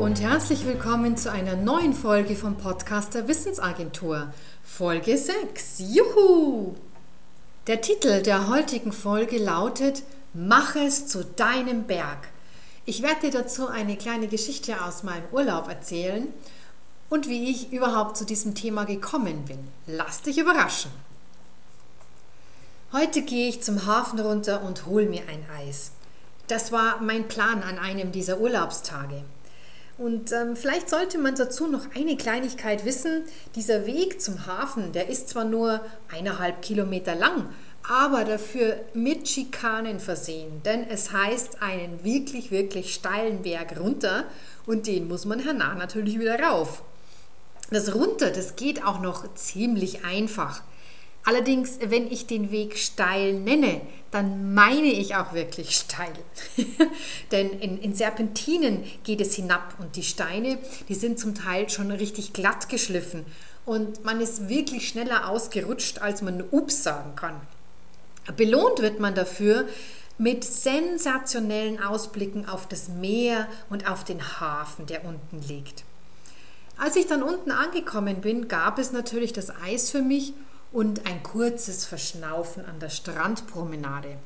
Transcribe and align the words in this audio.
Und 0.00 0.22
herzlich 0.22 0.64
willkommen 0.64 1.18
zu 1.18 1.30
einer 1.30 1.56
neuen 1.56 1.92
Folge 1.92 2.34
vom 2.34 2.56
Podcast 2.56 3.12
der 3.12 3.28
Wissensagentur. 3.28 4.32
Folge 4.64 5.18
6. 5.18 5.80
Juhu! 5.80 6.74
Der 7.66 7.82
Titel 7.82 8.22
der 8.22 8.48
heutigen 8.48 8.92
Folge 8.92 9.36
lautet 9.36 10.02
Mach 10.32 10.74
es 10.74 11.06
zu 11.06 11.22
deinem 11.22 11.84
Berg. 11.84 12.28
Ich 12.86 13.02
werde 13.02 13.30
dir 13.30 13.42
dazu 13.42 13.68
eine 13.68 13.94
kleine 13.98 14.26
Geschichte 14.26 14.82
aus 14.82 15.02
meinem 15.02 15.26
Urlaub 15.32 15.68
erzählen 15.68 16.28
und 17.10 17.28
wie 17.28 17.50
ich 17.50 17.70
überhaupt 17.70 18.16
zu 18.16 18.24
diesem 18.24 18.54
Thema 18.54 18.84
gekommen 18.84 19.44
bin. 19.44 19.68
Lass 19.86 20.22
dich 20.22 20.38
überraschen. 20.38 20.92
Heute 22.94 23.20
gehe 23.20 23.50
ich 23.50 23.62
zum 23.62 23.84
Hafen 23.84 24.18
runter 24.18 24.62
und 24.62 24.86
hole 24.86 25.04
mir 25.04 25.24
ein 25.28 25.44
Eis. 25.58 25.90
Das 26.46 26.72
war 26.72 27.02
mein 27.02 27.28
Plan 27.28 27.62
an 27.62 27.78
einem 27.78 28.12
dieser 28.12 28.40
Urlaubstage. 28.40 29.24
Und 30.00 30.32
ähm, 30.32 30.56
vielleicht 30.56 30.88
sollte 30.88 31.18
man 31.18 31.34
dazu 31.34 31.66
noch 31.66 31.94
eine 31.94 32.16
Kleinigkeit 32.16 32.86
wissen. 32.86 33.24
Dieser 33.54 33.84
Weg 33.84 34.22
zum 34.22 34.46
Hafen, 34.46 34.92
der 34.92 35.10
ist 35.10 35.28
zwar 35.28 35.44
nur 35.44 35.84
eineinhalb 36.10 36.62
Kilometer 36.62 37.14
lang, 37.14 37.50
aber 37.86 38.24
dafür 38.24 38.76
mit 38.94 39.28
Schikanen 39.28 40.00
versehen. 40.00 40.62
Denn 40.64 40.88
es 40.88 41.12
heißt 41.12 41.60
einen 41.60 42.02
wirklich, 42.02 42.50
wirklich 42.50 42.94
steilen 42.94 43.42
Berg 43.42 43.78
runter 43.78 44.24
und 44.64 44.86
den 44.86 45.06
muss 45.06 45.26
man 45.26 45.38
hernach 45.38 45.76
natürlich 45.76 46.18
wieder 46.18 46.40
rauf. 46.40 46.82
Das 47.70 47.94
runter, 47.94 48.30
das 48.30 48.56
geht 48.56 48.82
auch 48.82 49.02
noch 49.02 49.34
ziemlich 49.34 50.02
einfach. 50.06 50.62
Allerdings, 51.24 51.78
wenn 51.82 52.10
ich 52.10 52.26
den 52.26 52.50
Weg 52.50 52.78
steil 52.78 53.34
nenne, 53.34 53.80
dann 54.10 54.54
meine 54.54 54.88
ich 54.88 55.14
auch 55.14 55.32
wirklich 55.32 55.76
steil. 55.76 56.12
Denn 57.30 57.50
in, 57.50 57.78
in, 57.78 57.94
Serpentinen 57.94 58.84
geht 59.04 59.20
es 59.20 59.34
hinab 59.34 59.74
und 59.78 59.96
die 59.96 60.02
Steine, 60.02 60.58
die 60.88 60.94
sind 60.94 61.18
zum 61.18 61.34
Teil 61.34 61.68
schon 61.68 61.90
richtig 61.90 62.32
glatt 62.32 62.68
geschliffen 62.68 63.24
und 63.66 64.04
man 64.04 64.20
ist 64.20 64.48
wirklich 64.48 64.88
schneller 64.88 65.28
ausgerutscht, 65.28 65.98
als 66.00 66.22
man 66.22 66.42
Ups 66.50 66.82
sagen 66.82 67.14
kann. 67.14 67.40
Belohnt 68.36 68.80
wird 68.80 69.00
man 69.00 69.14
dafür 69.14 69.66
mit 70.18 70.44
sensationellen 70.44 71.82
Ausblicken 71.82 72.48
auf 72.48 72.66
das 72.68 72.88
Meer 72.88 73.48
und 73.68 73.88
auf 73.90 74.04
den 74.04 74.40
Hafen, 74.40 74.86
der 74.86 75.04
unten 75.04 75.40
liegt. 75.46 75.84
Als 76.76 76.96
ich 76.96 77.06
dann 77.06 77.22
unten 77.22 77.50
angekommen 77.50 78.20
bin, 78.20 78.48
gab 78.48 78.78
es 78.78 78.92
natürlich 78.92 79.32
das 79.32 79.50
Eis 79.50 79.90
für 79.90 80.02
mich 80.02 80.32
und 80.72 81.06
ein 81.06 81.22
kurzes 81.22 81.84
Verschnaufen 81.84 82.64
an 82.64 82.78
der 82.78 82.90
Strandpromenade. 82.90 84.16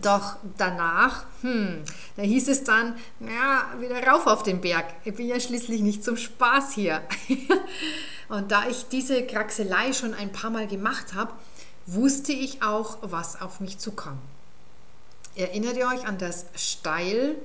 Doch 0.00 0.36
danach, 0.56 1.24
hm, 1.42 1.84
da 2.16 2.22
hieß 2.22 2.48
es 2.48 2.64
dann, 2.64 2.96
ja, 3.20 3.66
wieder 3.78 4.02
rauf 4.06 4.26
auf 4.26 4.42
den 4.42 4.62
Berg. 4.62 4.86
Ich 5.04 5.14
bin 5.14 5.26
ja 5.26 5.38
schließlich 5.38 5.82
nicht 5.82 6.02
zum 6.02 6.16
Spaß 6.16 6.72
hier. 6.72 7.02
und 8.28 8.50
da 8.50 8.66
ich 8.68 8.88
diese 8.88 9.26
Kraxelei 9.26 9.92
schon 9.92 10.14
ein 10.14 10.32
paar 10.32 10.50
Mal 10.50 10.66
gemacht 10.66 11.12
habe, 11.14 11.32
wusste 11.86 12.32
ich 12.32 12.62
auch, 12.62 12.98
was 13.02 13.42
auf 13.42 13.60
mich 13.60 13.78
zukam. 13.78 14.18
Erinnert 15.34 15.76
ihr 15.76 15.88
euch 15.88 16.06
an 16.06 16.16
das 16.16 16.46
Steil 16.54 17.36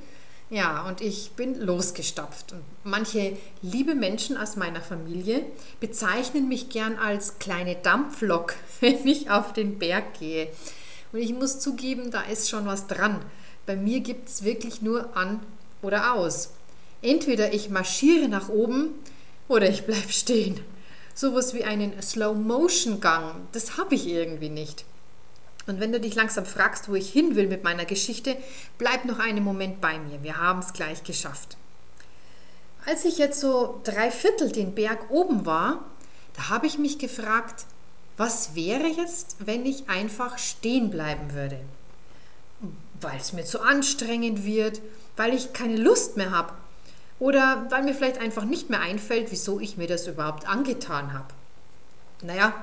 ja, 0.50 0.88
und 0.88 1.02
ich 1.02 1.31
bin 1.31 1.59
losgestapft. 1.59 2.53
Manche 2.84 3.36
liebe 3.62 3.95
Menschen 3.95 4.38
aus 4.38 4.56
meiner 4.56 4.81
Familie 4.81 5.45
bezeichnen 5.81 6.47
mich 6.47 6.69
gern 6.69 6.97
als 6.97 7.40
kleine 7.40 7.75
Dampflok, 7.75 8.56
wenn 8.80 9.06
ich 9.06 9.30
auf 9.30 9.52
den 9.52 9.78
Berg 9.78 10.19
gehe. 10.19 10.47
Und 11.12 11.19
ich 11.19 11.34
muss 11.34 11.59
zugeben, 11.59 12.12
da 12.12 12.22
ist 12.22 12.50
schon 12.50 12.66
was 12.66 12.88
dran. 12.88 13.19
Bei 13.66 13.75
mir 13.75 14.00
gibt 14.00 14.30
es 14.30 14.44
wirklich 14.44 14.81
nur 14.81 15.16
an 15.18 15.41
oder 15.81 16.13
aus. 16.13 16.52
Entweder 17.02 17.53
ich 17.53 17.69
marschiere 17.69 18.30
nach 18.30 18.47
oben 18.50 18.91
oder 19.50 19.69
ich 19.69 19.86
bleibe 19.86 20.12
stehen. 20.12 20.62
Sowas 21.13 21.53
wie 21.53 21.63
einen 21.63 22.02
Slow-Motion-Gang, 22.02 23.47
das 23.52 23.78
habe 23.78 23.96
ich 23.96 24.07
irgendwie 24.07 24.50
nicht. 24.50 24.86
Und 25.67 25.81
wenn 25.81 25.91
du 25.91 26.00
dich 26.00 26.16
langsam 26.16 26.45
fragst, 26.45 26.89
wo 26.89 26.95
ich 26.95 27.11
hin 27.11 27.35
will 27.35 27.47
mit 27.47 27.63
meiner 27.63 27.85
Geschichte, 27.85 28.38
bleib 28.78 29.05
noch 29.05 29.19
einen 29.19 29.44
Moment 29.44 29.81
bei 29.81 30.00
mir. 30.00 30.23
Wir 30.23 30.38
haben 30.38 30.59
es 30.59 30.73
gleich 30.73 31.03
geschafft. 31.03 31.57
Als 32.85 33.03
ich 33.03 33.17
jetzt 33.17 33.41
so 33.41 33.81
drei 33.83 34.09
Viertel 34.09 34.51
den 34.51 34.73
Berg 34.73 35.11
oben 35.11 35.45
war, 35.45 35.83
da 36.38 36.50
habe 36.50 36.67
ich 36.67 36.77
mich 36.77 37.00
gefragt, 37.00 37.66
was 38.16 38.56
wäre 38.56 38.88
jetzt, 38.88 39.35
wenn 39.39 39.66
ich 39.66 39.89
einfach 39.89 40.38
stehen 40.38 40.89
bleiben 40.89 41.33
würde? 41.33 41.59
Weil 43.01 43.17
es 43.17 43.33
mir 43.33 43.44
zu 43.44 43.61
anstrengend 43.61 44.45
wird, 44.45 44.81
weil 45.17 45.33
ich 45.33 45.51
keine 45.51 45.75
Lust 45.75 46.16
mehr 46.16 46.31
habe 46.31 46.53
oder 47.19 47.67
weil 47.69 47.83
mir 47.83 47.94
vielleicht 47.94 48.19
einfach 48.19 48.45
nicht 48.45 48.69
mehr 48.69 48.81
einfällt, 48.81 49.31
wieso 49.31 49.59
ich 49.59 49.75
mir 49.75 49.88
das 49.88 50.07
überhaupt 50.07 50.47
angetan 50.47 51.13
habe. 51.13 51.27
Naja, 52.22 52.53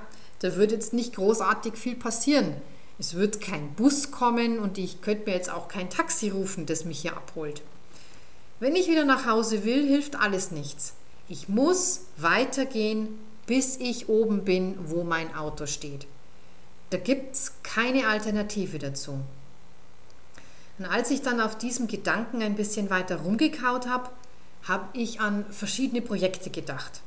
da 0.40 0.56
würde 0.56 0.74
jetzt 0.74 0.94
nicht 0.94 1.14
großartig 1.16 1.74
viel 1.74 1.96
passieren. 1.96 2.54
Es 2.98 3.14
wird 3.14 3.40
kein 3.40 3.74
Bus 3.74 4.10
kommen 4.10 4.58
und 4.58 4.78
ich 4.78 5.00
könnte 5.00 5.26
mir 5.26 5.36
jetzt 5.36 5.50
auch 5.50 5.68
kein 5.68 5.90
Taxi 5.90 6.30
rufen, 6.30 6.66
das 6.66 6.84
mich 6.84 7.00
hier 7.00 7.16
abholt. 7.16 7.62
Wenn 8.60 8.76
ich 8.76 8.88
wieder 8.88 9.04
nach 9.04 9.26
Hause 9.26 9.64
will, 9.64 9.86
hilft 9.86 10.16
alles 10.16 10.50
nichts. 10.50 10.94
Ich 11.28 11.48
muss 11.48 12.02
weitergehen, 12.16 13.08
bis 13.46 13.76
ich 13.76 14.08
oben 14.08 14.44
bin, 14.44 14.76
wo 14.86 15.02
mein 15.02 15.34
Auto 15.34 15.66
steht. 15.66 16.06
Da 16.90 16.98
gibt 16.98 17.34
es 17.34 17.52
keine 17.62 18.06
Alternative 18.06 18.78
dazu. 18.78 19.20
Und 20.78 20.84
als 20.84 21.10
ich 21.10 21.22
dann 21.22 21.40
auf 21.40 21.58
diesem 21.58 21.88
Gedanken 21.88 22.42
ein 22.42 22.56
bisschen 22.56 22.90
weiter 22.90 23.16
rumgekaut 23.16 23.86
habe, 23.86 24.10
habe 24.64 24.86
ich 24.92 25.20
an 25.20 25.44
verschiedene 25.50 26.02
Projekte 26.02 26.50
gedacht. 26.50 27.00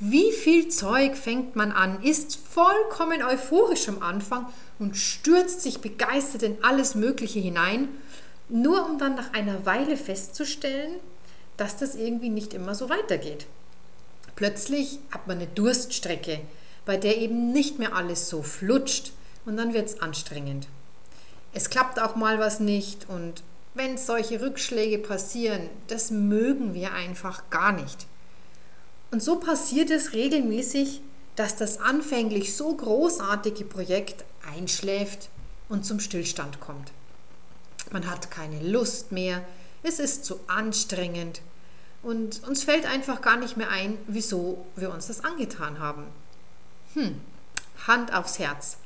Wie 0.00 0.30
viel 0.30 0.68
Zeug 0.68 1.16
fängt 1.16 1.56
man 1.56 1.72
an, 1.72 2.02
ist 2.04 2.36
vollkommen 2.36 3.20
euphorisch 3.22 3.88
am 3.88 4.00
Anfang 4.00 4.46
und 4.78 4.96
stürzt 4.96 5.60
sich 5.60 5.80
begeistert 5.80 6.44
in 6.44 6.62
alles 6.62 6.94
Mögliche 6.94 7.40
hinein, 7.40 7.88
nur 8.48 8.88
um 8.88 8.98
dann 8.98 9.16
nach 9.16 9.32
einer 9.32 9.66
Weile 9.66 9.96
festzustellen, 9.96 11.00
dass 11.56 11.76
das 11.76 11.96
irgendwie 11.96 12.28
nicht 12.28 12.54
immer 12.54 12.76
so 12.76 12.88
weitergeht. 12.88 13.46
Plötzlich 14.36 15.00
hat 15.10 15.26
man 15.26 15.38
eine 15.38 15.48
Durststrecke, 15.48 16.40
bei 16.86 16.96
der 16.96 17.18
eben 17.18 17.52
nicht 17.52 17.80
mehr 17.80 17.96
alles 17.96 18.28
so 18.28 18.44
flutscht 18.44 19.10
und 19.46 19.56
dann 19.56 19.74
wird 19.74 19.88
es 19.88 20.00
anstrengend. 20.00 20.68
Es 21.52 21.70
klappt 21.70 22.00
auch 22.00 22.14
mal 22.14 22.38
was 22.38 22.60
nicht 22.60 23.08
und 23.08 23.42
wenn 23.74 23.98
solche 23.98 24.40
Rückschläge 24.40 24.98
passieren, 24.98 25.68
das 25.88 26.12
mögen 26.12 26.72
wir 26.72 26.92
einfach 26.92 27.50
gar 27.50 27.72
nicht. 27.72 28.06
Und 29.10 29.22
so 29.22 29.36
passiert 29.36 29.90
es 29.90 30.12
regelmäßig, 30.12 31.00
dass 31.36 31.56
das 31.56 31.80
anfänglich 31.80 32.56
so 32.56 32.74
großartige 32.74 33.64
Projekt 33.64 34.24
einschläft 34.54 35.28
und 35.68 35.84
zum 35.86 36.00
Stillstand 36.00 36.60
kommt. 36.60 36.92
Man 37.90 38.10
hat 38.10 38.30
keine 38.30 38.60
Lust 38.60 39.12
mehr, 39.12 39.42
es 39.82 39.98
ist 39.98 40.24
zu 40.24 40.40
anstrengend 40.48 41.40
und 42.02 42.46
uns 42.46 42.64
fällt 42.64 42.86
einfach 42.86 43.22
gar 43.22 43.36
nicht 43.36 43.56
mehr 43.56 43.70
ein, 43.70 43.96
wieso 44.06 44.66
wir 44.76 44.92
uns 44.92 45.06
das 45.06 45.24
angetan 45.24 45.78
haben. 45.78 46.04
Hm, 46.94 47.20
Hand 47.86 48.12
aufs 48.12 48.38
Herz. 48.38 48.78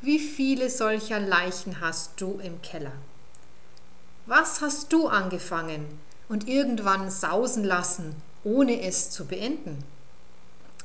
Wie 0.00 0.18
viele 0.18 0.70
solcher 0.70 1.20
Leichen 1.20 1.80
hast 1.80 2.20
du 2.20 2.40
im 2.42 2.62
Keller? 2.62 2.92
Was 4.26 4.60
hast 4.60 4.92
du 4.92 5.08
angefangen 5.08 5.86
und 6.28 6.48
irgendwann 6.48 7.10
sausen 7.10 7.64
lassen 7.64 8.16
ohne 8.44 8.82
es 8.82 9.10
zu 9.10 9.26
beenden? 9.26 9.84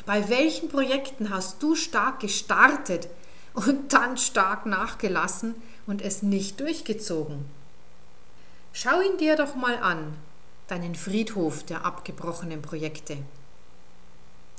Bei 0.05 0.27
welchen 0.29 0.69
Projekten 0.69 1.29
hast 1.29 1.63
du 1.63 1.75
stark 1.75 2.19
gestartet 2.19 3.07
und 3.53 3.93
dann 3.93 4.17
stark 4.17 4.65
nachgelassen 4.65 5.55
und 5.87 6.01
es 6.01 6.23
nicht 6.23 6.59
durchgezogen? 6.59 7.45
Schau 8.73 9.01
ihn 9.01 9.17
dir 9.17 9.35
doch 9.35 9.55
mal 9.55 9.77
an, 9.77 10.15
deinen 10.67 10.95
Friedhof 10.95 11.63
der 11.63 11.85
abgebrochenen 11.85 12.61
Projekte. 12.61 13.17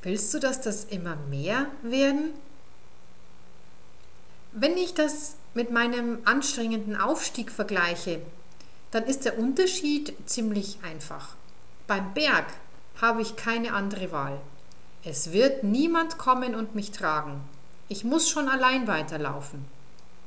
Willst 0.02 0.32
du, 0.32 0.38
dass 0.38 0.61
das 0.61 0.85
immer 0.85 1.17
mehr 1.29 1.67
werden? 1.82 2.31
Wenn 4.52 4.76
ich 4.76 4.94
das 4.94 5.37
mit 5.55 5.70
meinem 5.73 6.19
anstrengenden 6.25 6.97
Aufstieg 6.97 7.50
vergleiche, 7.50 8.20
dann 8.93 9.05
ist 9.05 9.25
der 9.25 9.38
Unterschied 9.38 10.14
ziemlich 10.26 10.79
einfach. 10.85 11.35
Beim 11.88 12.14
Berg 12.14 12.47
habe 13.00 13.23
ich 13.23 13.37
keine 13.37 13.73
andere 13.73 14.12
Wahl. 14.12 14.41
Es 15.05 15.32
wird 15.32 15.64
niemand 15.64 16.19
kommen 16.19 16.55
und 16.55 16.75
mich 16.75 16.91
tragen. 16.91 17.41
Ich 17.88 18.05
muss 18.05 18.29
schon 18.29 18.49
allein 18.49 18.87
weiterlaufen. 18.87 19.64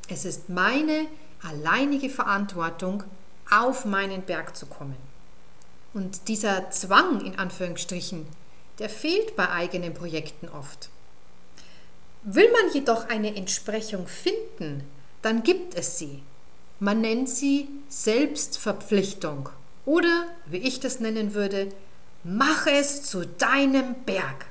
Es 0.08 0.26
ist 0.26 0.50
meine 0.50 1.08
alleinige 1.44 2.10
Verantwortung, 2.10 3.04
auf 3.50 3.86
meinen 3.86 4.24
Berg 4.24 4.56
zu 4.56 4.66
kommen. 4.66 4.98
Und 5.94 6.28
dieser 6.28 6.70
Zwang 6.70 7.22
in 7.26 7.40
Anführungsstrichen, 7.40 8.28
der 8.80 8.90
fehlt 8.90 9.36
bei 9.36 9.50
eigenen 9.50 9.94
Projekten 9.94 10.48
oft. 10.50 10.90
Will 12.24 12.52
man 12.52 12.74
jedoch 12.74 13.08
eine 13.10 13.36
Entsprechung 13.36 14.08
finden, 14.08 14.84
dann 15.22 15.44
gibt 15.44 15.76
es 15.76 15.98
sie. 15.98 16.22
Man 16.80 17.02
nennt 17.02 17.30
sie 17.30 17.68
Selbstverpflichtung 17.90 19.50
Oder, 19.86 20.28
wie 20.46 20.58
ich 20.58 20.80
das 20.80 21.00
nennen 21.00 21.34
würde, 21.34 21.70
mach 22.28 22.68
es 22.68 23.04
zu 23.04 23.26
deinem 23.26 23.96
Berg. 24.06 24.48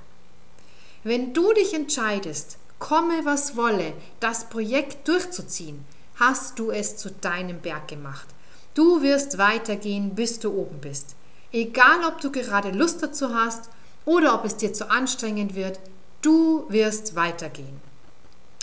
Wenn 1.05 1.35
du 1.35 1.53
dich 1.53 1.75
entscheidest, 1.75 2.57
komme 2.79 3.25
was 3.25 3.55
wolle, 3.55 3.93
das 4.19 4.49
Projekt 4.49 5.07
durchzuziehen, 5.07 5.85
hast 6.17 6.59
du 6.59 6.71
es 6.71 6.97
zu 6.97 7.11
deinem 7.11 7.61
Berg 7.61 7.89
gemacht. 7.89 8.29
Du 8.73 9.03
wirst 9.03 9.37
weitergehen, 9.37 10.15
bis 10.15 10.39
du 10.39 10.53
oben 10.53 10.81
bist. 10.81 11.17
Egal, 11.53 12.05
ob 12.09 12.21
du 12.21 12.33
gerade 12.33 12.71
Lust 12.71 13.03
dazu 13.03 13.35
hast 13.35 13.69
oder 14.07 14.35
ob 14.35 14.47
es 14.47 14.57
dir 14.57 14.73
zu 14.73 14.91
anstrengend 14.91 15.55
wird, 15.55 15.79
du 16.23 16.65
wirst 16.71 17.15
weitergehen. 17.15 17.81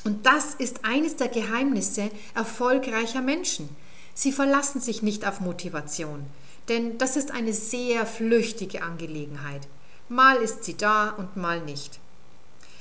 Und 0.04 0.26
das 0.26 0.56
ist 0.56 0.86
eines 0.86 1.18
der 1.18 1.30
Geheimnisse 1.30 2.10
erfolgreicher 2.34 3.22
Menschen. 3.22 3.70
Sie 4.16 4.32
verlassen 4.32 4.82
sich 4.82 5.04
nicht 5.04 5.26
auf 5.28 5.40
Motivation, 5.40 6.26
denn 6.70 6.98
das 6.98 7.16
ist 7.16 7.32
eine 7.32 7.54
sehr 7.54 8.06
flüchtige 8.06 8.84
Angelegenheit. 8.84 9.68
Mal 10.10 10.38
ist 10.38 10.64
sie 10.64 10.76
da 10.76 11.10
und 11.10 11.36
mal 11.38 11.62
nicht. 11.62 12.00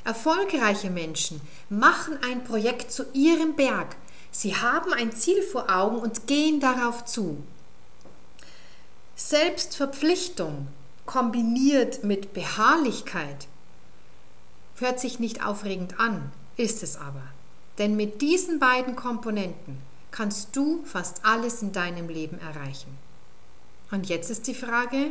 Erfolgreiche 0.04 0.90
Menschen 0.90 1.40
machen 1.68 2.18
ein 2.22 2.44
Projekt 2.44 2.90
zu 2.90 3.04
ihrem 3.12 3.54
Berg. 3.54 3.96
Sie 4.30 4.56
haben 4.56 4.92
ein 4.92 5.12
Ziel 5.12 5.42
vor 5.42 5.70
Augen 5.70 5.98
und 5.98 6.26
gehen 6.26 6.58
darauf 6.60 7.04
zu. 7.04 7.42
Selbstverpflichtung 9.14 10.68
kombiniert 11.06 12.02
mit 12.02 12.32
Beharrlichkeit 12.32 13.46
hört 14.82 15.00
sich 15.00 15.18
nicht 15.20 15.44
aufregend 15.44 15.98
an, 15.98 16.32
ist 16.56 16.82
es 16.82 16.96
aber. 16.96 17.22
Denn 17.78 17.96
mit 17.96 18.20
diesen 18.20 18.58
beiden 18.58 18.96
Komponenten 18.96 19.78
kannst 20.10 20.54
du 20.56 20.84
fast 20.84 21.24
alles 21.24 21.62
in 21.62 21.72
deinem 21.72 22.08
Leben 22.08 22.38
erreichen. 22.38 22.98
Und 23.92 24.08
jetzt 24.08 24.28
ist 24.30 24.48
die 24.48 24.54
Frage, 24.54 25.10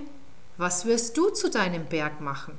was 0.57 0.85
wirst 0.85 1.15
du 1.15 1.29
zu 1.29 1.51
deinem 1.51 1.85
Berg 1.85 2.19
machen? 2.19 2.57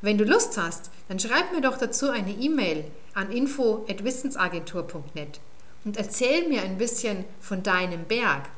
Wenn 0.00 0.16
du 0.16 0.24
Lust 0.24 0.56
hast, 0.56 0.92
dann 1.08 1.18
schreib 1.18 1.52
mir 1.52 1.60
doch 1.60 1.76
dazu 1.76 2.08
eine 2.08 2.30
E-Mail 2.30 2.84
an 3.14 3.32
info@wissensagentur.net 3.32 5.40
und 5.84 5.96
erzähl 5.96 6.48
mir 6.48 6.62
ein 6.62 6.78
bisschen 6.78 7.24
von 7.40 7.64
deinem 7.64 8.04
Berg. 8.04 8.48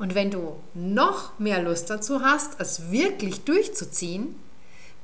Und 0.00 0.16
wenn 0.16 0.32
du 0.32 0.56
noch 0.74 1.38
mehr 1.38 1.62
Lust 1.62 1.90
dazu 1.90 2.22
hast, 2.22 2.60
es 2.60 2.90
wirklich 2.90 3.44
durchzuziehen, 3.44 4.34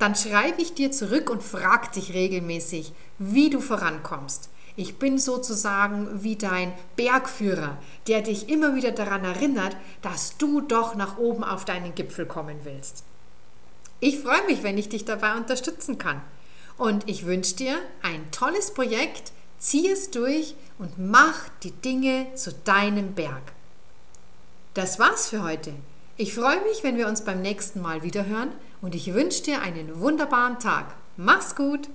dann 0.01 0.17
schreibe 0.17 0.61
ich 0.61 0.75
dir 0.75 0.91
zurück 0.91 1.31
und 1.31 1.45
frage 1.45 1.93
dich 1.93 2.15
regelmäßig, 2.15 2.91
wie 3.19 3.49
du 3.49 3.61
vorankommst. 3.61 4.51
Ich 4.81 4.97
bin 4.97 5.19
sozusagen 5.19 6.23
wie 6.23 6.37
dein 6.37 6.73
Bergführer, 6.97 7.77
der 8.07 8.23
dich 8.23 8.49
immer 8.49 8.75
wieder 8.75 8.93
daran 8.93 9.25
erinnert, 9.25 9.77
dass 10.01 10.39
du 10.39 10.63
doch 10.63 10.95
nach 10.95 11.19
oben 11.19 11.45
auf 11.45 11.67
deinen 11.67 11.95
Gipfel 11.95 12.25
kommen 12.25 12.61
willst. 12.65 13.05
Ich 14.01 14.21
freue 14.21 14.43
mich, 14.47 14.63
wenn 14.63 14.79
ich 14.79 14.89
dich 14.89 15.05
dabei 15.05 15.35
unterstützen 15.35 15.99
kann. 15.99 16.23
Und 16.79 17.07
ich 17.11 17.27
wünsche 17.27 17.57
dir 17.57 17.77
ein 18.01 18.31
tolles 18.31 18.73
Projekt, 18.73 19.33
zieh 19.59 19.87
es 19.87 20.13
durch 20.13 20.55
und 20.79 20.99
mach 20.99 21.51
die 21.63 21.73
Dinge 21.73 22.35
zu 22.35 22.55
deinem 22.65 23.13
Berg. 23.13 23.53
Das 24.73 24.99
war's 24.99 25.29
für 25.29 25.43
heute. 25.43 25.75
Ich 26.17 26.35
freue 26.35 26.63
mich, 26.63 26.83
wenn 26.83 26.97
wir 26.97 27.07
uns 27.07 27.23
beim 27.23 27.43
nächsten 27.43 27.83
Mal 27.83 28.03
wiederhören 28.03 28.53
und 28.81 28.95
ich 28.95 29.13
wünsche 29.13 29.43
dir 29.43 29.61
einen 29.61 30.01
wunderbaren 30.01 30.59
Tag. 30.59 30.95
Mach's 31.19 31.55
gut! 31.55 31.91